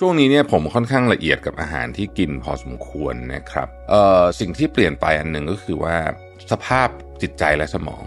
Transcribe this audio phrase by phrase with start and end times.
[0.00, 5.96] ช่วงนี้เนี่ยผมค่อนข้างละเอียดกับอาหารที่กินพอสมควรนะครับเอ่อสิ่งที่เปลี่ยนไปอันหนึ่งก็คือว่า
[6.50, 6.88] สภาพ
[7.22, 8.04] จิตใจและสมอง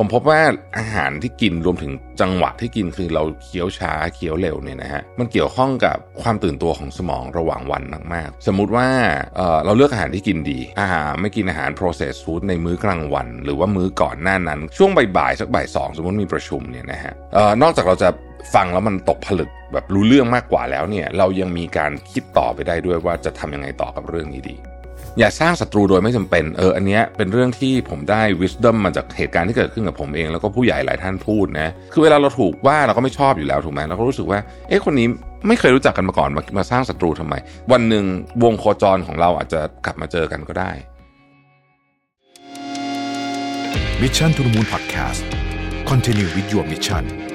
[0.00, 0.40] ผมพบว่า
[0.78, 7.82] อาหารที่กินรวมถึงจังหวะที่กินคือเราเคี้ยวช้าเคี้ยวเร็วเนี่ยนะฮะมันเกี่ยวข้องกับความตื่นตัวของสมองระหว่างวัน
[8.14, 8.88] มากๆ สมมุติว่า
[9.36, 17.14] เเราเลือกอาหารที่กินดีอาหารไม่กินอาหาร processed food ในมื้อกลางวัน หรือว่ามื้อก่อนหน้านั้น ช่วงบ่ายๆสักบ่ายสองสมมติมีประชุมเนี่ยนะฮะ
[17.62, 18.08] นอกจากเราจะ
[18.54, 24.56] ฟังแล้วมันตกผลึกแบบรู้เรื่องมากกว่าแล้วเนี่ยเรายังมีการคิดต่อไปได้ด้วยว่าจะทำยังไงต่อกับเรื่องนี้ดี
[25.18, 34.38] อย่าสร้างศัตรูโดยไม่จำเป็นเอออันนี้เป็นเรื่องที่ผมได้ wisdom มาจากเหตุการณ์ที่เกิดขึ้นกับผมเอง แล้วก็ผู้ใหญ่หลายท่านพูดนะคือเวลาเราถูกว่าเราก็ไม่ชอบอยู่แล้วถูกไหมเราก็รู้สึกว่า
[34.68, 35.06] เอ๊ะคนนี้
[35.48, 37.34] ไม่เคยรู้จักกันมาก่อนมามาสร้างศัตรูทำไม
[37.72, 38.04] วันหนึ่ง
[38.42, 40.72] วงโคจรของเราอาจจะกลับมาเจอกันก็ได้
[44.02, 45.22] Mission to the Moon Podcast
[45.90, 47.27] Continue with your mission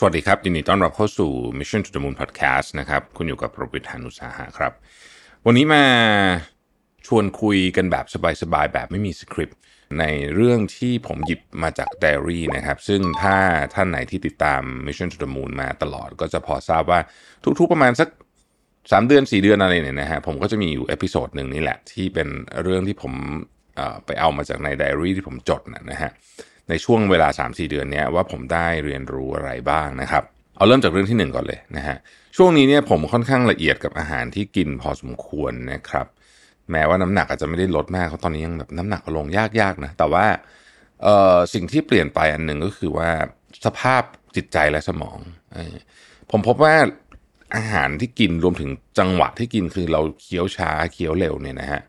[0.00, 4.72] สวัสดีครับยินดีต้อนรับเข้าสู่ Mission to the Moon Podcast นะครับ คุณอยู่กับประวิทยานุสาหะครับ
[5.46, 5.84] วันนี้มา
[7.06, 8.06] ชวนคุยกันแบบ
[8.42, 9.58] สบายๆ แบบไม่มีสคริปต์
[9.98, 10.04] ใน
[10.34, 13.36] เรื่องที่ผมหยิบมาจากไดอารี่นะครับ ซึ่งถ้า
[13.74, 17.00] ท่านไหนที่ติดตาม Mission to the Moon มาตลอดก็จะพอทราบว่า
[17.58, 18.08] ทุกๆประมาณสัก
[18.58, 22.28] 3 เดือน 4 เดือนอะไรเนี่ยนะฮะผมก็จะมีอยู่ episode หนึ่งนี่แหละ ที่เป็น
[22.62, 23.12] เรื่องที่ผม
[24.06, 26.10] ไปเอามาจากในไดอารี่ที่ผมจดนะฮะ
[26.68, 30.24] ในช่วงเวลา 3-4 เดือนนี้ว่าผมได้เรียนรู้อะไรบ้างนะครับ
[30.56, 31.96] เอาเริ่มจากเรื่องที่ 1 ก่อนเลยนะฮะ
[32.36, 36.06] ช่วงนี้เนี่ยผมค่อนข้างละเอียดกับอาหารที่กินพอสมควรนะครับ
[36.70, 39.26] แม้ว่าน้ำหนักอาจจะไม่ได้ลดมากเพราะตอนนี้ยังแบบน้ำหนักลง
[39.60, 40.26] ยากๆนะแต่ว่า
[41.02, 43.10] เอ่อสิ่งที่เปลี่ยนไปอันหนึ่งก็คือว่า
[43.64, 44.02] สภาพ
[44.36, 45.18] จิตใจและสมอง
[46.30, 46.74] ผมพบว่า
[47.56, 51.82] อาหารที่กินรวมถึงจังหวะที่กินคือเราเคี้ยวช้าเคี้ยวเร็วเนี่ยนะฮะ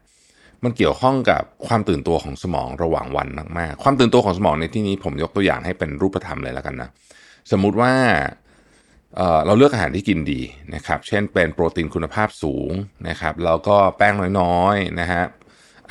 [0.63, 6.89] มันเกี่ยวข้องกับความตื่นตัวของสมองระหว่างวันมากๆ ความตื่นตัวของสมองในที่นี้ผมยกตัวอย่างให้เป็นรูปธรรมเลยแล้วกันนะ
[7.51, 7.93] สมมุติว่า
[9.15, 10.41] เเราเลือกอาหารที่กินดี
[10.75, 12.71] นะครับ เช่นเป็นโปรตีนคุณภาพสูง
[13.07, 15.23] นะครับ แล้วก็แป้งน้อยๆนะฮะ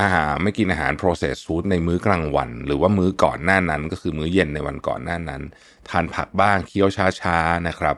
[0.00, 5.42] อาหารไม่กินอาหาร processed food ในมื้อกลางวัน หรือว่ามื้อก่อนหน้านั้น ก็คือมื้อเย็นในวันก่อนหน้านั้น
[5.88, 7.96] ทานผักบ้างเคี้ยวช้าๆนะครับ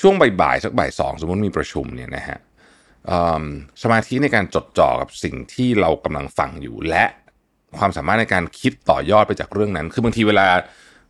[0.00, 2.38] ช่วงบ่ายๆสักบ่ายสองสมมติมีประชุมเนี่ยนะฮะ
[3.82, 7.04] สมาธิในการจดจ่อกับสิ่งที่เรากำลังฟังอยู่ และ
[7.78, 10.46] ความสามารถในการคิดต่อยอดไปจากเรื่องนั้น คือบางทีเวลา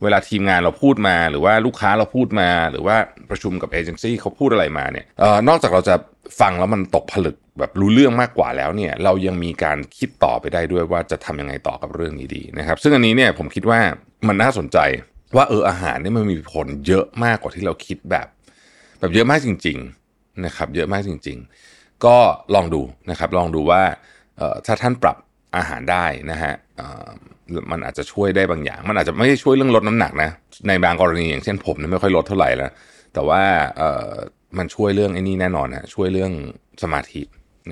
[0.03, 2.97] เวลาทีมงานเราพูดมา หรือว่าลูกค้าเราพูดมา หรือว่า
[3.31, 5.95] ประชุมกับเอเจนซี่เขาพูดอะไรมาเนี่ยออนอกจากเราจะ
[6.41, 13.81] ฟังแล้วมันตกผลึกแบบรู้เรื่องมากกว่าแล้วเนี่ยเรายังมีการคิดต่อไปได้ด้วยว่าจะทำยังไงต่อกับเรื่องนี้ดีนะครับ ซึ่งอันนี้เนี่ยผมคิดว่า
[14.28, 14.78] มันน่าสนใจ
[15.37, 18.27] ว่าเอออาหารนี่มันมีผลเยอะมากกว่าที่เราคิดแบบ
[19.01, 19.78] แบบเยอะมากจริง
[20.11, 21.51] ๆ นะครับ เยอะมากจริง ๆ
[22.06, 22.16] ก็
[22.55, 23.83] ลองดูนะครับลองดูว่า
[24.66, 25.16] ถ้าท่านปรับ
[25.56, 26.55] อาหารได้นะฮะ
[27.71, 30.31] มันอาจจะช่วยได้บางอย่าง มันอาจจะไม่ช่วยเรื่องลดน้ำหนักนะ
[30.69, 32.71] ในบางกรณีอย่างเช่นผมเนี่ยไม่ค่อยลดเท่าไหร่แล้ว
[33.15, 33.43] แต่ว่า
[34.59, 36.33] มันช่วยเรื่องไอ้นี่แน่นอนนะช่วยเรื่อง
[36.83, 37.22] สมาธิ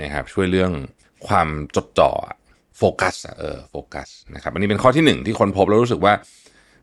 [0.01, 0.73] นะครับช่วยเรื่อง
[1.29, 2.11] ความจดจ่อ
[2.79, 6.13] โฟกัสเออโฟกัสนะครับอันนี้เป็นข้อที่หนึ่งที่ค้นพบแล้วรู้สึกว่า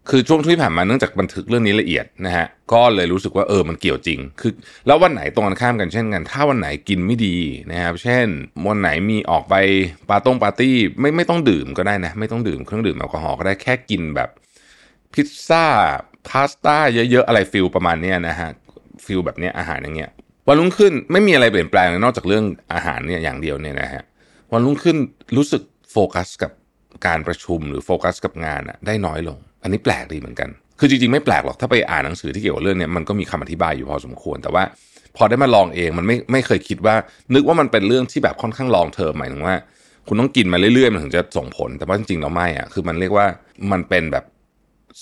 [0.10, 4.52] คือช่วงที่ผ่านมาเนื่องจากบันทึกเรื่องนี้ละเอียดนะฮะก็เลยรู้สึกว่าเออมันเกี่ยวจริง คือ
[4.88, 7.38] แล้ววันไหนตรงกันข้ามกันเช่นกัน ถ้าวันไหนกินไม่ดี
[7.72, 8.26] นะครับ เช่น
[8.68, 9.56] วันไหนมีออกไป
[10.10, 14.30] ปาต้งปาร์ตี้ไม่ไม่ต้องดื่มก็ได้นะ ไม่ต้องดื่มเครื่องดื่มแอลกอฮอล์ก็ได้แค่กินแบบ
[15.14, 15.66] พิซซ่า
[16.30, 18.50] พาสต้าเยอะๆอะไร feel ประมาณนี้นะฮะ
[19.06, 20.12] feel แบบนี้อาหารอย่างเงี้ย
[20.48, 24.04] วันรุ่งขึ้นไม่มีอะไรเปลี่ยนแปลงนอกจากเรื่องอาหารเนี่ยอย่างเดียวเนี่ยนะฮะ
[24.54, 24.98] วันรุ่งขึ้น
[25.38, 26.52] รู้สึกโฟกัสกับ
[27.08, 30.50] การประชุมหรือโฟกัสกับงานอะได้น้อยลง อันนี้แปลกดีเหมือนกัน
[30.80, 34.64] คือจริงๆไม่แปลกหรอกถ้าไปอ่านหนังสือที่เกี่ยวกับเรื่องนี้มันก็มีคำอธิบายอยู่พอสมควร แต่ว่า
[35.18, 36.96] พอได้มาลองเองมันไม่ไม่เคยคิดว่า
[37.34, 39.56] นึกว่ามันเป็นเรื่องที่แบบค่อนข้างลองเทอมหมายถึงว่า
[40.08, 43.26] คุณต้องกินมาเรื่อยๆมันถึงจะส่งผล แต่ว่าจริงๆเราไม่อะคือมันเรียกว่า
[43.72, 44.26] มันเป็นแบบ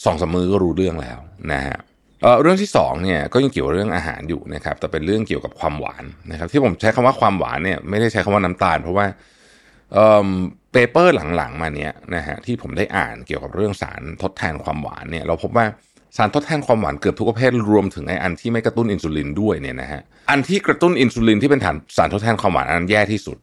[0.05, 1.19] สองสามมือก็รู้เรื่องแล้ว
[1.51, 1.77] นะฮะ
[2.21, 9.05] เเรื่องที่2เนี่ยก็ยังเกี่ยวเรื่องอาหารอยู่นะครับแต่เป็นเรื่องเกี่ยวกับความหวานนะครับที่ผมใช้คำว่าความหวานเนี่ยไม่ได้ใช้คำว่าน้ำตาล เพราะว่า
[9.93, 15.65] เปเปอร์หลังๆมาเนี้ยนะฮะที่ผมได้อ่านเกี่ยวกับเรื่องสารทดแทนความหวานเนี่ยเราพบว่า
[16.17, 20.01] สารทดแทนความหวานเกือบทุกประเภทรวมถึงไออันที่ไม่กระตุ้นอินซูลินด้วยเนี่ยนะฮะ
[20.31, 23.37] อันที่กระตุ้นอินซูลินที่เป็นฐานสารทดแทนความหวานอันนั้นแย่ที่สุด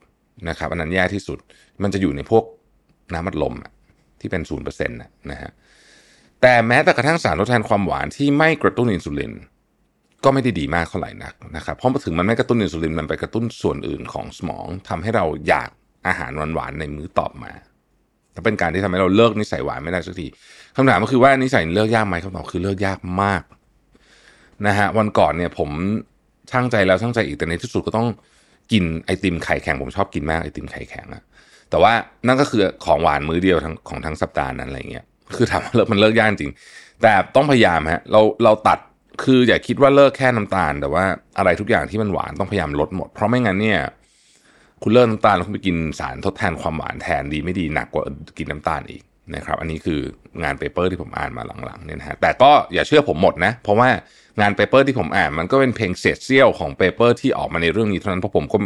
[0.49, 1.39] นะครับอันนั้นแย่ที่สุด
[1.83, 2.45] มันจะอยู่ในพวก
[3.13, 3.55] น้ำมัดลม
[4.21, 4.99] ที่เป็นศูนย์เปอร์เซ็นต์
[5.31, 5.51] นะฮะ
[6.41, 9.33] แต่แม้แต่กระทั่งสารทดแทนความหวานที่ไม่กระตุ้นอินซูลิน
[10.25, 15.71] ก็ไม่ได้ดีมากเท่าไหร่นักนะครับเพราะถึงมันไม่กระตุ้นอินซูลินมันไปกระตุ้นส่วนอื่นของสมองทำให้เราอยาก
[16.07, 17.53] อาหารหวานๆในมื้อตอบมา
[18.35, 20.27] ถ้าเป็นการที่ทำให้เราเลิกนิสัยหวานไม่ได้สักที
[20.77, 23.43] คำถามก็คือว่านิสัยเลิกยากไหมคำตอบคือเลิกยากมาก
[24.67, 25.71] นะฮะวันก่อนเนี่ยผม
[26.51, 28.09] ช่างใจแล้วช่างใจอีกแต่ในที่สุดก็ต้อง
[28.73, 31.23] กินไอติมไข่แข็งผมชอบกินมากไอติมไข่แข็งอะ
[31.71, 31.93] แต่ว่า
[32.27, 35.05] นั่นก็คือของหวานมื้อเดียวทั้งของทั้งสัปดาห์นั้นอะไรเงี้ย
[35.37, 36.53] คือถามว่าเลิกมันเลิกยากจริง
[37.03, 38.79] แต่ต้องพยายามฮะเราเราตัด
[39.25, 41.05] คืออย่าคิดว่าเลิกแค่น้ำตาล แต่ว่า
[41.39, 43.81] อะไรทุกอย่างที่มันหวานต้องพยายามลดหมด เพราะไม่งั้นเนี่ย
[44.83, 48.05] คุณเลิกน้ำตาลแล้วคุณไปกินสารทดแทนความหวานแทนดีไม่ดีหนักกว่า
[48.39, 49.03] กินน้ำตาลอีก
[49.35, 50.01] นะครับ อันนี้คือ
[50.43, 53.89] งาน paper ที่ผมอ่านมาหลังๆเนี่ยนะฮะแต่ก็อย่าเชื่อผมหมดนะ เพราะว่า
[54.41, 58.59] งาน paper ที่ผมอ่านมันก็เป็นเพียงเศษเสี้ยวของ paper ที่ออกมาในเรื่องนี้เท่านั้นเพราะผมก็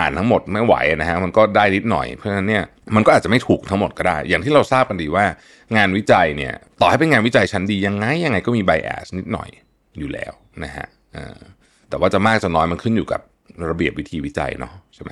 [0.00, 5.24] อ่านทั้งหมดไม่ไหวนะฮะมันก็ได้นิดหน่อยเพราะฉะนั้นเนี่ยมันก็อาจจะไม่ถูกทั้งหมดก็ได้ อย่างที่เราทราบกันดีว่า
[5.76, 9.48] งานวิจัยเนี่ยต่อให้เป็นงานวิจัยชั้นดียังไงยังไงก็มี bias นิดหน่อย
[9.98, 10.32] อยู่แล้ว
[10.64, 10.86] นะฮะ
[11.88, 13.20] แต่ว่าจะมากจะน้อยมันขึ้นอยู่กับ
[13.70, 15.10] ระเบียบวิธีวิจัยเนาะใช่ไหม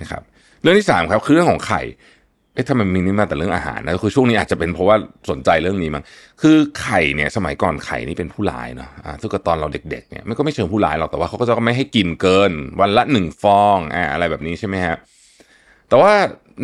[0.00, 0.22] นะครับ
[0.62, 1.82] เรื่องที่ 3 ครับคือเรื่องของไข่
[2.54, 4.96] เอ๊ะทำไมมีนี่มาแต่เรื่องอาหารนะคือช่วงนี้อาจจะเป็นเพราะว่า
[5.30, 6.04] สนใจเรื่องนี้มั้ง
[6.42, 14.96] คือไข่เนี่ยสมัยก่อนไข่นี่เป็นผู้ร้ายเนาะอ่าทุกตอนเราเด็กๆเนี่ยมันก็ไม่เชิงผู้ร้ายหรอกแต่ว่าเขาก็จะไม่ให้กินเกิน วันละหนึ่งฟองอ่าอะไรแบบนี้ใช่ไหมฮะ
[15.88, 16.12] แต่ว่า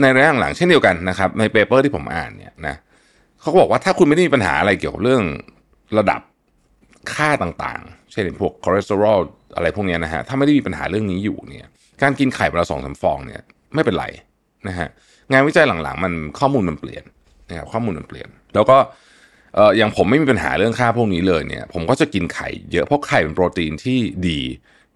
[0.01, 2.75] ในระยะหลังเช่นเดียวกันนะครับใน paper ที่ผมอ่านเนี่ยนะ
[3.41, 5.23] เขาบอกว่าถ้าคุณไม่ได้มีปัญหาอะไรเกี่ยวกับเรื่อง
[5.99, 6.21] ระดับ
[7.15, 9.19] ค่าต่างๆ เช่นพวกคอเลสเตอรอล
[9.57, 11.67] อะไรพวกนี้นะฮะถ้าไม่ได้มีปัญหาเรื่องนี้อยู่เนี่ย
[12.03, 13.41] การกินไข่วันละสองสามฟองเนี่ย
[13.75, 14.07] ไม่เป็นไร
[14.69, 14.89] นะฮะ
[15.33, 17.05] งานวิจัยหลังๆ มันข้อมูลมันเปลี่ยน
[17.49, 18.77] นะครับข้อมูลมันเปลี่ยน แล้วก็
[19.55, 24.41] เอออย่างผมไม่มีปัญหาเรื่องค่าพวกนี้เลยเนี่ยผมก็จะกินไข่เยอะเพราะไข่เป็นโปรตีนที่ดี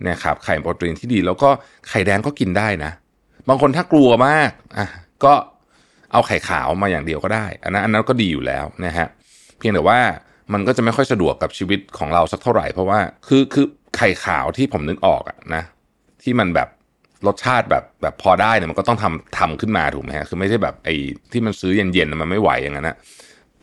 [0.08, 1.48] นะครับไข่โปรตีนที่ดี แล้วก็
[1.88, 2.92] ไข่แดงก็กินได้นะ
[3.48, 4.86] บางคนถ้ากลัวมากอะ
[5.24, 5.32] ก็
[6.12, 9.06] เอาไข่ขาวมาอย่างเดียวก็ได้ อันนั้นอันนั้นก็ดีอยู่แล้วนะฮะ
[9.58, 9.98] เพียงแต่ว่า
[10.52, 12.98] มันก็จะไม่ค่อยสะดวกกับชีวิตของเราสักเท่าไหร่เพราะว่า
[13.28, 15.62] คือคือ ไข่ขาวที่ผมนึกออกอะนะ
[16.22, 16.68] ที่มันแบบ
[17.26, 20.94] รสชาติแบบแบบพอได้เนี่ยมันก็ต้องทำทำขึ้นมาถูกไหมฮะคือไม่ใช่แบบไอ้
[21.32, 22.96] ที่มันซื้อเย็นๆมันไม่ไหวอย่างนั้นนะ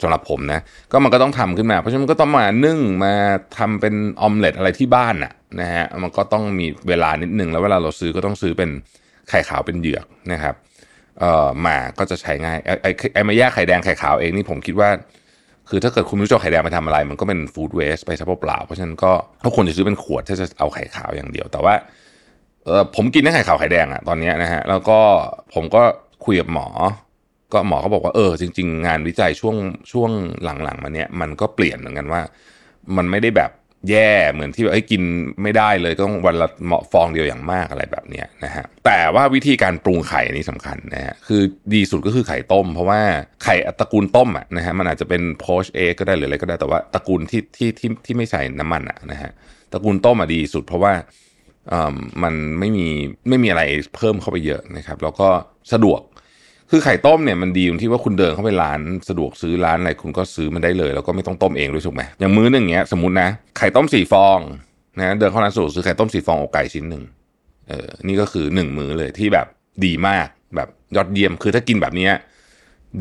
[0.02, 0.60] สำหรับผมนะ
[0.92, 3.14] ก็มันก็ต้องทำขึ้นมา เพราะฉะนั้นก็ต้องมานึ่งมา
[3.58, 8.70] ทำเป็นออมเล็ตอะไรที่บ้านน่ะนะฮะมันก็ต้องมีเวลานิดนึงแล้วเวลาเราซื้อก็ต้องซื้อเป็น
[9.30, 10.56] ไข่ขาวเป็นเหยือกนะครับ
[11.20, 14.90] เอ่อมาก็จะใช้ง่ายไอ้ไอ้มาแยกไข่แดงไข่ขาวเองนี่ผมคิดว่า
[15.70, 19.12] คือถ้าเกิดคุณไม่รู้จะไข่แดงไปทำอะไร มันก็เป็นฟู้ดเวสไปซะเปล่าเพราะฉะนั้นก็
[19.44, 21.74] ถ้าคนจะซื้อเป็นขวดถ้าจะเอาไข่ขาวอย่างเดียว แต่ว่า
[22.66, 25.00] เออผมกินได้ไข่ขาวไข่แดงอะตอนนี้นะฮะแล้วก็
[25.54, 25.82] ผมก็
[26.26, 26.68] คุยกับหมอ
[27.54, 29.56] ก็หมอก็บอกว่าเออจริง ๆ งานวิจัยช่วง
[29.92, 30.12] ช่วง
[30.44, 32.22] หลังๆมาเนี้ยมันก็เปลี่ยนเหมือนกันว่า
[32.98, 33.52] มันไม่ได้แบบ
[33.90, 35.02] แย่เหมือนที่แบบกิน
[35.42, 41.42] ไม่ได้เลยต้องวันละเหมาะฟองเดียวอย่างมากอะไรแบบเนี้ยนะฮะแต่ว่าวิธีการปรุงไข่นี้สำคัญนะฮะคือ
[41.74, 43.02] ดีสุดก็คือไข่ต้ม เพราะว่า
[43.44, 49.32] ไข่ตระกูลต้มอะนะฮะมันอาจจะเป็นโพชเอก็ได้หรืออะไรก็ได้แต่ว่าตระกูลที่ที่ที่ที่ไม่ใส่น้ำมันอะนะฮะ
[49.74, 50.94] ตระกูลต้มอะดีสุดเพราะว่า
[52.24, 52.88] มันไม่มี
[53.30, 53.64] ไม่มีอะไร
[53.96, 55.30] เพิ่มเข้าไปเยอะนะครับ แล้วก็
[55.74, 56.02] สะดวก
[56.76, 58.80] คือไข่ต้มเนี่ยมันดีตรงที่ว่าคุณเดินเข้าไปร้าน
[59.10, 64.40] สะดวกซื้อร้านอะไรคุณก็ซื้อมันได้เลย แล้วก็ไม่ต้องต้มเองด้วยถูกไหมอย่างมื้อหนึ่งเงี้ยสมมตินะไข่ต้มสี่ฟอง
[65.00, 67.04] นะเดินเข้าร้านสะดวกซื้อไข่ต้มสี่ฟองอกไก่ชิ้นหนึ่ง
[67.70, 69.48] เออนี่ก็คือหนึ่งมื้อเลยที่แบบ
[69.86, 72.10] ดีมากแบบยอดเยี่ยมคือถ้ากินแบบนี้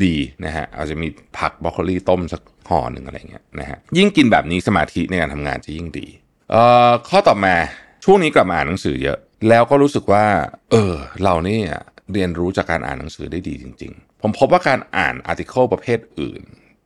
[0.03, 0.15] ดี
[0.45, 6.07] นะฮะอาจจะมีผักบรอกโคลีต้มสักห่อหนึ่งอะไรเงี้ยนะฮะยิ่งกินแบบนี้สมาธิในการทำงานจะยิ่งดี
[6.51, 7.55] เอ่อข้อต่อมา
[8.03, 9.17] ช่วงนี้กลับมาอ่านหนังสือเยอะ
[9.49, 10.25] แล้วก็รู้สึกว่า
[10.71, 10.93] เออ
[11.23, 11.59] เรานี่
[12.11, 16.41] เรียนรู้จากการอ่านหนังสือได้ดีจริง ๆ ผมพบว่าการอ่านอาร์ติเคิลประเภทอื่น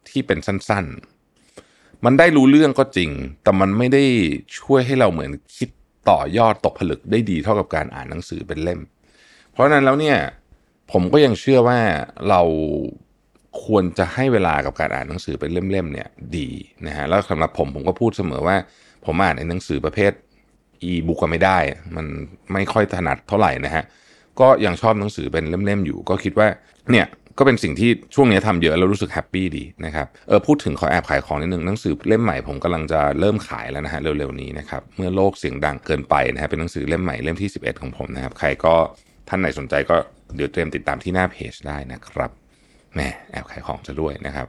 [0.10, 0.86] ที่เป็นสั้น
[1.46, 3.10] ๆ มันได้รู้เรื่องก็จริง
[3.44, 4.04] แต่มันไม่ได้
[4.60, 5.70] ช่วยให้เราเหมือนคิด
[6.10, 8.82] ต่อยอดตกผลึกได้ดีเท่ากับการอ่านหนังสือเป็นเล่ม
[9.52, 10.18] เพราะฉะนั้นแล้วเนี่ย
[10.92, 11.80] ผมก็ยังเชื่อว่า
[12.30, 12.42] เรา
[13.64, 16.08] ควรจะให้เวลากับการอ่านหนังสือเป็นเล่มๆเนี่ย
[16.38, 16.48] ดี
[16.88, 18.56] นะฮะแล้วสำหรับผมผมก็พูดเสมอว่า
[19.06, 20.12] ผมอ่านในหนังสือประเภท
[20.84, 21.60] อีบุ๊กก็ไม่ได้
[21.96, 22.06] มัน
[22.54, 23.84] ไม่ค่อยถนัดเท่าไหร่นะฮะ
[24.42, 26.48] ก็ยังชอบหนังสือเป็นเล่มๆอยู่ ก็คิดว่า
[26.92, 38.76] เนี่ยก็เป็นสิ่งที่ช่วงนี้ทำเยอะแล้วรู้สึกแฮปปี้ดีนะครับเออพูดถึงขอแอบขายของนิดนึงหนังสือเล่มใหม่ผมกำลังจะเริ่มขายแล้วนะฮะเร็วๆนี้นะครับเมื่อโลกเสียงดังเกินไปนะฮะเป็นหนังสือเล่มใหม่เล่มที่ 11 ของผมนะครับใครก็
[39.30, 39.96] ท่านไหนสนใจก็
[40.36, 42.32] เดี๋ยวเตรียมติดตามที่หน้าเพจได้นะครับ
[42.94, 43.02] แหม
[43.32, 44.48] แอบขายของจะด้วยนะครับ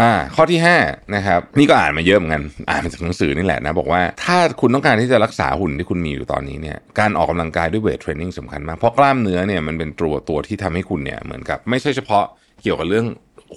[0.00, 12.24] อ่าข้อที่5นะครับนี่ก็อ่านมาเยอะเหมือนกันอ่านมาจากหนังสือนี่แหละนะบอกว่าถ้าคุณต้องการที่จะรักษาหุ่นที่คุณมีอยู่ตอนนี้เนี่ยการออกกำลังกายด้วยเวทเทรนนิ่งสำคัญมากเพราะกล้ามเนื้อเนี่ยมันเป็นตัวตัวที่ทำให้คุณเนี่ยเหมือนกับไม่ใช่เฉพาะ
[12.62, 13.06] เกี่ยวกับเรื่อง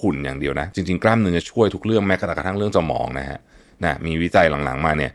[0.02, 3.38] หุ่นอย่างเดียวนะ จริงๆ กล้ามเนื้อช่วยทุกเรื่องแม้กระทั่งเรื่องสมองนะฮะ
[3.84, 5.12] นะมีวิจัยหลังๆมาเนี่ย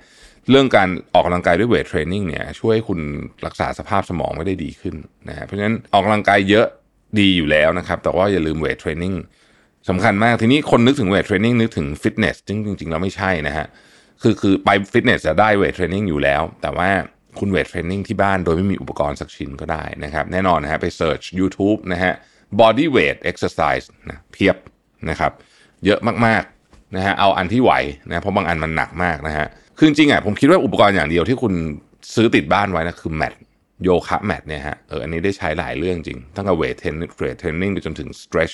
[0.50, 3.00] เรื่องการออกกำลังกายด้วย weight training เนี่ยช่วยให้คุณ
[3.46, 4.96] รักษาสภาพสมองไว้ได้ดีขึ้น
[5.30, 6.66] นะฮะเพราะฉะนั้นออกกำลังกายเยอะ
[7.20, 9.14] ดีอยู่แล้วนะครับแต่ว่าอย่าลืม weight training
[9.90, 13.68] สำคัญมากทีนี้คนนึกถึง weight training นึกถึงฟิตเนสจริงจริงๆแล้วไม่ใช่นะฮะ
[14.22, 16.90] คือคือไปฟิตเนสจะได้ weight training อยู่แล้ว แต่ว่า
[17.40, 22.14] คุณ weight training ที่บ้านโดยไม่มีอุปกรณ์สักชิ้นก็ได้นะครับ แน่นอนนะฮะไปเ e ิร์ช YouTube นะฮะ
[22.60, 24.58] body weight exercise นะเพียบ
[25.10, 25.32] นะครับ
[25.86, 27.72] เยอะมากๆนะฮะเอาอันที่ไหว
[28.10, 29.48] นะเพราะบางอันมันหนักมากนะฮะ
[29.78, 31.54] คือจริงๆอะผมคิดว่าอุปกรณ์อย่างเดียวที่คุณ
[32.16, 33.34] ซื้อติดบ้านไว้นะคือแมท
[33.84, 38.52] โยคะแมทเนี่ยฮะเอออันนี้ได้ใช้หลายเรื่องจริง ตั้งแต่เวทเทรนนิ่งไปจนถึงสเตรช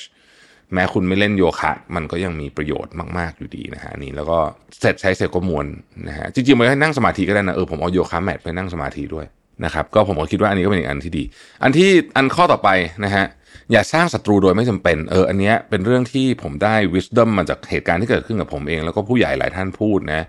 [0.74, 4.38] แม้คุณไม่เล่นโยคะ มันก็ยังมีประโยชน์มาก ๆ อยู่ดีนะฮะนนี้แล้วก็
[4.82, 5.66] เสร็จใช้เสร็จก็มวน
[6.08, 9.26] นะฮะจริงๆมันให้นั่งสมาธิก็ได้นะเออผมเอาโยคะแมทไปนั่งสมาธิด้วย
[9.66, 11.24] นะครับก็ผมก็คิดว่าอันนี้ก็เป็นอีกอันที่ดี
[11.64, 12.70] อันที่อันข้อต่อไป
[13.06, 13.26] นะฮะ
[13.72, 20.26] อย่าสร้างศัตรูโดยไม่จำเป็นเอออันเนี้ยเป็นเรื่องที่ผมได้ wisdom มาจากเหตุการณ์ที่เกิดขึ้นกับผมเอง แล้วก็ผู้ใหญ่หลายท่านพูดนะ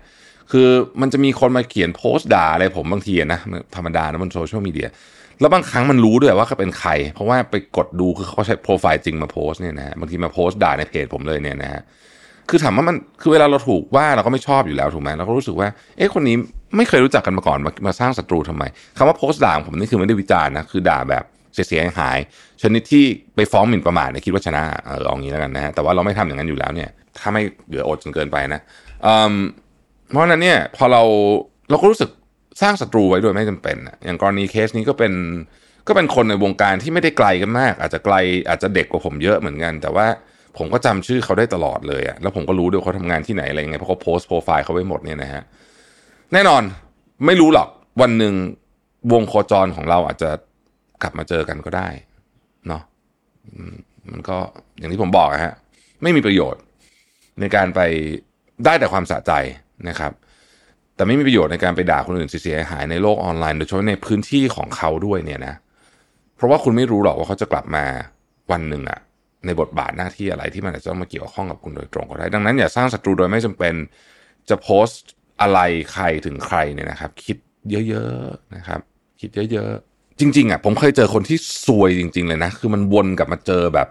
[0.51, 0.69] คือ
[1.01, 3.39] มันจะมีคนมาเขียนโพสต์ด่าอะไรผมบางทีนะ
[3.75, 4.87] ธรรมดานะบนโซเชียลมีเดีย
[5.39, 11.81] แล้วบางครั้งมันรู้ด้วยว่าเขาเป็นใคร เพราะว่าไปกดดูคือเขาใช้โปรไฟล์จริงมาโพสเนี่ยนะฮะบางทีมาโพสด่าในเพจผมเลยเนี่ยนะฮะ
[12.49, 15.67] คือถามว่ามันคือเวลาเราถูกว่าเราก็ไม่ชอบอยู่แล้วถูกไหมเราก็รู้สึกว่า
[15.97, 16.35] เอ๊ะคนนี้
[16.77, 18.63] ไม่เคยรู้จักกันมาก่อนมามาสร้างศัตรูทำไม
[18.97, 22.17] คำว่าโพสต์ด่าผมนี่คือไม่ได้วิจารณ์นะคือด่าแบบเสียหาย
[22.61, 23.03] ชนิดที่
[23.35, 28.61] ไปฟ้องหมิ่นประมาทเนี่ยคิดว่าชนะเออลองงี้แล้วกันนะฮะแต่ว่าเราไม่ทำอย่างนั้นอยู่แล้วเนี่ยถ้าไม่เหลืออดจนเกินไปนะ
[30.09, 31.01] เพราะนั้นเนี่ยพอเรา
[31.69, 32.09] เราก็รู้สึก
[32.61, 35.13] สร้างศัตรูไว้โดยไม่จำเป็นอย่างกรณีเคสนี้ก็เป็น
[35.87, 38.15] ก็เป็นคนในวงการที่ไม่ได้ไกลกันมาก อาจจะไกล
[38.49, 40.07] อาจจะเด็กกว่าผมเยอะเหมือนกัน แต่ว่า
[40.57, 45.43] ผมก็จำชื่อเขาได้ตลอดเลยอะแล้วผมก็รู้ด้วยเขาทำงานที่ไหนอะไรยังไงเพราะเขาโพสต์โปรไฟล์เขาไว้หมดเนี่ยนะฮะ
[46.33, 46.63] แน่นอน
[47.25, 47.67] ไม่รู้หรอก
[48.01, 48.33] วันหนึ่ง
[49.13, 50.29] วงโคจรของเราอาจจะ
[51.01, 51.89] กลับมาเจอกันก็ได้
[52.67, 52.83] เนาะ
[54.11, 54.37] มันก็
[54.77, 55.53] อย่างที่ผมบอกฮะ
[56.03, 56.61] ไม่มีประโยชน์
[57.39, 57.79] ในการไป
[58.65, 59.31] ได้แต่ความสะใจ
[59.89, 60.11] นะครับ
[60.99, 65.55] แต่ไม่มีประโยชน์ในการไปด่าคนอื่นเสียหายในโลกออนไลน์โดยเฉพาะในพื้นที่ของเขาด้วยเนี่ยนะ
[66.35, 67.85] เพราะว่าคุณไม่รู้หรอกว่าเขาจะกลับมา
[68.51, 68.99] วันหนึ่งอะ
[69.45, 73.73] ในบทบาทหน้าที่อะไรที่มันอาจจะต้องมาเกี่ยวข้องกับคุณโดยตรงก็ได้ ดังนั้นอย่าสร้างศัตรูโดยไม่จำเป็น
[74.49, 75.09] จะโพสต์
[75.41, 75.59] อะไร
[75.93, 77.37] ใครถึงใครเนี่ยนะครับ คิด
[77.89, 78.79] เยอะๆนะครับ
[79.21, 83.87] คิดเยอะๆจริง ๆอะผมเคยเจอคนที่ซวยจริง ๆ เลยนะ คือมันวนกลับมาเจอแบบ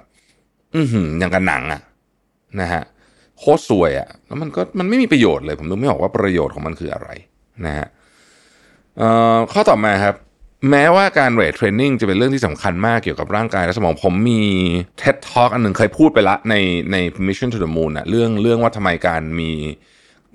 [0.77, 1.81] อือหืออย่างกับหนังอะ
[2.61, 2.83] นะฮะ
[3.39, 7.09] โคตรซวยอะแล้วมันก็มันไม่มีประโยชน์เลย ผมดูไม่ออกว่าประโยชน์ของมันคืออะไร
[7.67, 7.89] นะฮะ
[8.99, 10.15] เอ่อข้อต่อมาครับ
[10.71, 14.43] แม้ว่าการเวทเทรนนิ่งจะเป็นเรื่องที่สำคัญมากเกี่ยวกับร่างกายและสมองผมมี
[15.01, 16.55] TED Talk อันหนึ่งเคยพูดไปละใน
[16.93, 19.53] ใน Mission to the Moon อะเรื่องเรื่องว่าทำไมการมี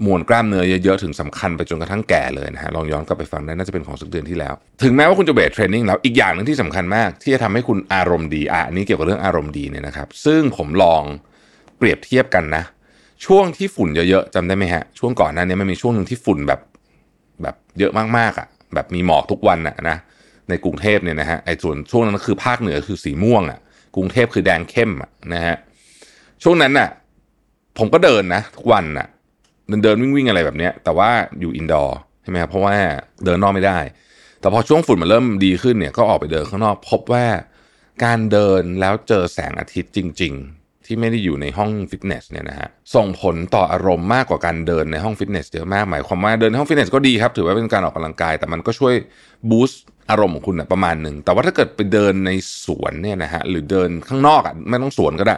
[0.06, 11.04] มวลกล้ามเนื้อเยอะๆ ถึงสำคัญไปจนกระทั่งแก่เลยนะฮะลองย้อนกลับไปฟังได้น่าจะเป็นของสักเดือนที่แล้ว ถึงแม้ว่าคุณจะเวทเทรนนิ่งแล้วอีกอย่างหนึ่งที่สำคัญมาก ที่จะทำให้คุณอารมณ์ดีอะนี้เกี่ยวกับเรื่องอารมณ์ดีเนี่ยนะครับ ซึ่งผมลอง
[11.78, 12.64] เปรียบเทียบกันนะ
[13.26, 16.62] ช่วงที่ฝุ่นเยอะๆจำได้ไหมฮะ ช่วงก่อนหน้านี้มันมีช่วงหนึ่งที่ฝุ่นแบบ
[17.42, 19.98] แบบเยอะมากๆอะ แบบมีหมอกทุกวันอะนะ
[20.50, 23.60] ในกรุงเทพเนี่ยนะฮะไอ้ส่วนช่วงนั้นคือภาคเหนือคือสีม่วงอะ
[23.96, 25.56] กรุงเทพคือแดงเข้มอะนะฮะ
[26.44, 26.90] ช่วงนั้นน่ะ
[27.78, 29.08] ผมก็เดินนะทุกวันน่ะ
[29.68, 32.76] เดินเดินวิ่งวิ่งอะไรแบบเนี้ยแต่ว่าอยู่ indoor ใช่ไหมครับเพราะว่า
[33.26, 33.80] เดินนอกไม่ได้
[34.40, 37.26] แต่พอช่วงฝุ่นมันเริ่มดีขึ้นเนี่ยก็ออกไปเดินข้างนอก พบว่า
[38.04, 48.94] การเดินแล้วเจอแสงอาทิตย์จริง ๆ ที่ไม่ได้อยู่ในห้องฟิตเนสเนี่ยนะฮะส่งผลต่ออารมณ์มากกว่าการเดินในห้องฟิตเนสเยอะมากหมายความว่าเดินในห้องฟิตเนสก็ดีครับ ถือว่าเป็นการออกกำลังกาย แต่มันก็ช่วย
[49.50, 52.32] บูสต์อารมณ์ของคุณนะประมาณหนึ่งแต่ว่าถ้าเกิดไปเดินใน
[52.66, 55.36] สวนเนี่ยนะฮะหรือเดินข้างนอกอะไม่ต้องสวนก็ได้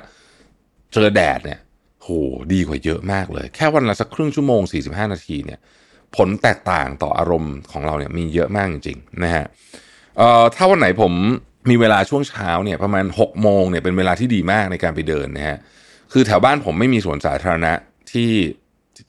[0.94, 1.60] เจอแดดเนี่ย
[2.02, 2.10] โห
[2.54, 5.60] ดีกว่าเยอะมากเลย แค่วันละสักครึ่งชั่วโมง 45 นาทีเนี่ย
[6.16, 9.46] ผลแตกต่างต่ออารมณ์ของเราเนี่ยมีเยอะมากจริงๆนะฮะ
[10.18, 11.14] เอ่อถ้าวันไหนผม
[11.70, 15.58] มีเวลาช่วงเช้าเนี่ยประมาณ6โมงเนี่ยเป็นเวลาที่ดีมากในการไปเดินนะฮะ
[16.14, 17.74] คือแถวบ้านผมไม่มีสวนสาธารณะ
[18.12, 18.32] ที่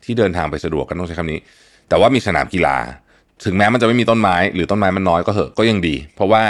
[0.05, 1.41] ที่เดินทางไปสะดวกกันต้องใช้คำนี้
[1.89, 2.77] แต่ว่ามีสนามกีฬา
[3.45, 6.43] ถึงแม้มันจะไม่มีต้นไม้ หรือต้นไม้มันน้อยก็เหอะก็ยังดี เพราะว่า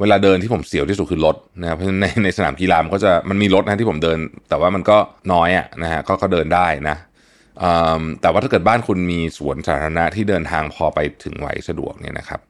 [0.00, 4.18] เวลาเดินที่ผมเสียวที่สุดคือรถนะครับเพราะในในสนามกีฬามันก็จะมันมีรถนะที่ผมเดิน
[4.48, 4.96] แต่ว่ามันก็
[5.32, 6.96] น้อยอะนะฮะก็ก็เดินได้นะ
[8.22, 12.40] แต่ว่าถ้าเกิดบ้านคุณมีสวนสาธารณะที่เดินทางพอไปถึงไหวสะดวกเนี่ยนะครับ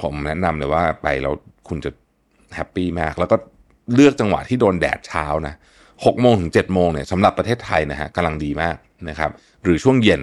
[0.00, 1.34] ผมแนะนำเลยว่าไปแล้ว
[1.68, 1.90] คุณจะ
[2.54, 3.36] แฮปปี้มาก แล้วก็
[3.94, 5.54] เลือกจังหวะที่โดนแดดเช้านะ
[6.04, 8.76] หกโมงถึงเจ็ดโมงเนี่ยสำหรับประเทศไทยนะฮะกำลังดีมาก
[9.08, 9.30] นะครับ
[9.62, 10.22] หรือช่วงเย็น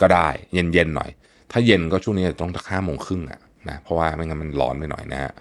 [0.00, 1.10] ก็ได้เย็นเย็นหน่อย
[1.52, 5.32] ถ้าเย็นก็ช่วงนี้ต้องห้าโมงครึ่งอะนะเพราะว่าไม่งั้นมันร้อนไปหน่อยนะฮะ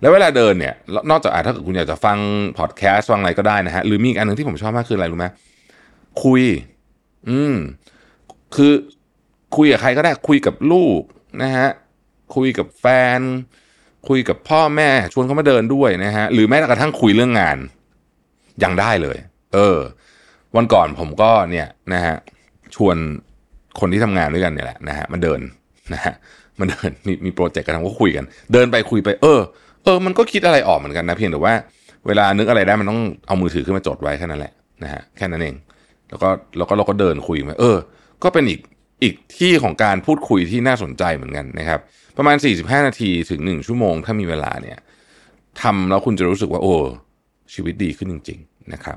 [0.00, 0.74] แล้วเวลาเดินเนี่ย
[1.10, 2.18] นอกจากถ้าเกิดคุณอยากจะฟัง
[2.58, 5.26] พอดแคสต์ฟังอะไรก็ได้นะฮะหรือมีอีกอันหนึ่งที่ผมชอบมากคืออะไรรู้ไหม
[6.24, 6.42] คุย
[7.28, 7.56] อืม
[8.56, 8.72] คือ
[9.56, 11.00] คุยกับใครก็ได้คุยกับลูก
[11.42, 11.68] นะฮะ
[12.34, 12.86] คุยกับแฟ
[13.18, 13.20] น
[14.08, 17.58] คุยกับพ่อแม่ชวนเขามาเดินด้วยนะฮะหรือแม้กระทั่งคุยเรื่องงาน
[18.62, 19.16] ยังได้เลย
[19.54, 19.78] เออ
[20.56, 22.16] วันก่อนผมก็เนี่ยนะฮะ
[22.74, 22.96] ชวน
[23.80, 25.40] คนที่ทำงานด้วยกันเนี่ยแหละนะฮะมันเดิน
[25.94, 26.14] นะฮะ
[26.60, 29.40] มันเดินมีมีโปรเจกต์กันทำก็คุยกัน เดินไปคุยไป เออ
[29.84, 31.54] เออมันก็คิดอะไรออกเหมือนกันนะเพียงแต่ว่า
[32.06, 35.54] เวลานึกอะไรได้มันต้องเอามือถือขึ้นมาจดไว้แค่นั้นแหละนะฮะแค่นั้นเอง
[36.08, 37.76] แล้วก็แล้วก็เราก็เดินคุยไปเออ
[38.22, 38.60] ก็เป็นอีก
[39.02, 41.80] อีกที่ของการพูดคุยที่น่าสนใจเหมือนกันนะครับ
[42.16, 44.78] ประมาณ 45 นาทีถึง 1 ชั่วโมง ถ้ามีเวลาเนี่ย
[45.62, 46.74] ทำแล้วคุณจะรู้สึกว่าโอ้
[47.54, 48.96] ชีวิตดีขึ้นจริง ๆ นะครับ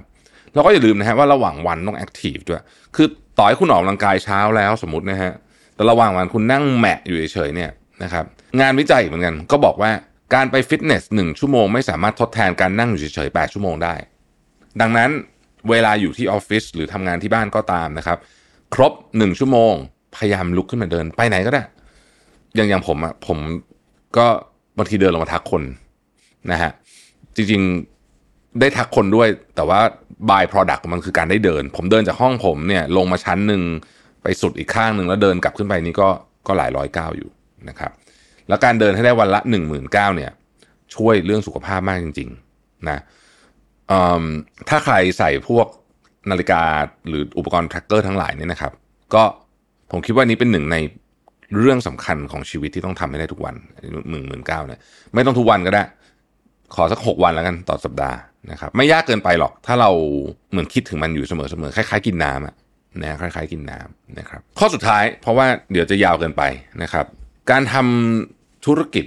[0.53, 2.61] เราก็อย่าลืมนะฮะว่าระหว่างวันต้องแอคทีฟด้วย
[2.95, 5.31] คือต่อให้คุณออกกำลังกายเช้าแล้วสมมตินะฮะ
[5.75, 7.71] แต่ระหว่างวันคุณนั่งแมะอยู่เฉยๆเนี่ย
[8.03, 8.25] นะครับ
[8.61, 9.91] งานวิจัยเหมือนกันก็บอกว่า
[10.35, 13.95] การไปฟิตเนสหนึ่งชั่วโมงไม่สามารถทดแทนการนั่งอยู่เฉยๆ8ชั่วโมงได้
[14.81, 15.09] ดังนั้น
[15.69, 18.17] เวลาอยู่ที่ออฟฟิศหรือทำงานที่บ้านก็ตามนะครับ
[18.73, 19.73] ครบหนึ่งชั่วโมง
[20.15, 21.63] พยายามลุกขึ้นมาเดิน ไปไหนก็ได้
[22.55, 23.37] อย่างอย่างผมอะผม
[24.17, 24.27] ก็
[24.77, 25.63] บางทีเดินลงมาทักคน
[26.51, 26.71] นะฮะ
[27.35, 29.79] จริงๆได้ทักคนด้วย แต่ว่า
[30.29, 33.61] by product มันคือการได้เดิน ผมเดินจากห้องผมเนี่ย ลงมาชั้นหนึ่ง
[34.23, 36.09] ไปสุดอีกข้างหนึ่งแล้วเดินกลับขึ้นไปนี่ก็
[36.47, 37.29] ก็หลายร้อยก้าวอยู่
[37.69, 37.91] นะครับ
[38.47, 40.31] แล้วการเดินให้ได้วันละ1 9 0 0 0เนี่ย
[40.95, 42.99] ช่วยเรื่องสุขภาพมากจริง ๆ นะ
[44.69, 45.67] ถ้าใครใส่พวก
[46.29, 46.61] นาฬิกา
[47.07, 48.73] หรืออุปกรณ์ tracker ทั้งหลายเนี่ยนะครับ
[49.13, 49.23] ก็
[49.91, 50.77] ผมคิดว่านี้เป็นหนึ่งใน
[51.59, 53.55] เรื่องสำคัญของชีวิตที่ต้องทำให้ได้ทุกวัน
[54.09, 54.79] หมื่นหมื่นก้าวเนี่ย
[55.13, 55.83] ไม่ต้องทุกวันก็ได้
[56.75, 58.17] ขอสักหกวันแล้วกันต่อสัปดาห์
[58.51, 59.91] นะครับ ไม่ยากเกินไปหรอก ถ้าเรา
[60.51, 62.55] เหมือนคิดถึงมันอยู่เสมอๆคล้ายๆกินน้ำอะ
[63.01, 66.43] นะคล้ายๆกินน้ำนะครับ ข้อสุดท้ายเพราะว่าเดี๋ยวจะยาวเกินไป
[66.83, 67.05] นะครับ
[67.51, 69.05] การทำธุรกิจ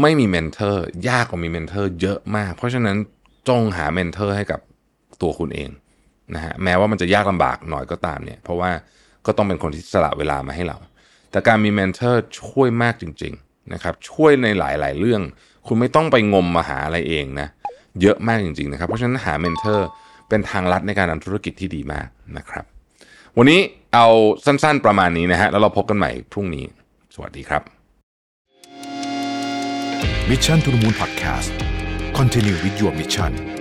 [0.00, 2.96] ไม่มี mentor ยากกว่ามี mentor เยอะมาก เพราะฉะนั้น
[3.48, 4.60] จงหา mentor ให้กับ
[5.22, 5.70] ตัวคุณเอง
[6.34, 8.70] นะฮะแม้ว่ามันจะยากลำบากหน่อยก็ตามเนี่ย เพราะว่า
[9.26, 10.76] ก็ต้องเป็นคนที่สละเวลามาให้เรา
[11.30, 15.22] แต่การมี mentor ช่วยมากจริงๆนะครับช่วยในหลายๆเรื่อง
[15.66, 17.48] คุณไม่ต้องไปงมมาหาอะไรเองนะ
[18.00, 19.88] เยอะมากจริงๆนะครับ เพราะฉะนั้นหา mentor
[20.28, 22.64] เป็นทางลัดในการทำธุรกิจที่ดีมากนะครับ
[23.38, 23.60] วันนี้
[23.94, 24.06] เอา
[24.44, 26.64] สั้นๆประมาณนี้นะฮะแล้วเราพบกันใหม่พรุ่งนี้
[27.14, 27.62] สวัสดีครับ
[30.30, 31.50] Mission to the Moon Podcast
[32.18, 33.53] Continue with your mission